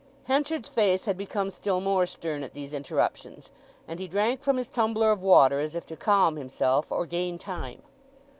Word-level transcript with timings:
Henchard's 0.23 0.67
face 0.67 1.05
had 1.05 1.15
become 1.15 1.51
still 1.51 1.79
more 1.79 2.07
stern 2.07 2.41
at 2.43 2.53
these 2.55 2.73
interruptions, 2.73 3.51
and 3.87 3.99
he 3.99 4.07
drank 4.07 4.41
from 4.41 4.57
his 4.57 4.67
tumbler 4.67 5.11
of 5.11 5.21
water 5.21 5.59
as 5.59 5.75
if 5.75 5.85
to 5.85 5.95
calm 5.95 6.37
himself 6.37 6.91
or 6.91 7.05
gain 7.05 7.37
time. 7.37 7.83